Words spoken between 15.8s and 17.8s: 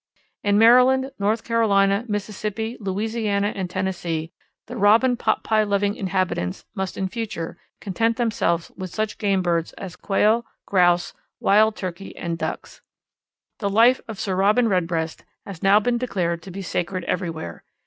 declared to be sacred everywhere.